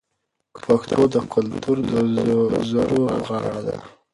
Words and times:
پښتو 0.65 1.01
د 1.13 1.15
کلتور 1.33 1.77
د 1.89 1.93
زرو 2.71 3.01
غاړه 3.27 3.57
ده. 3.67 3.75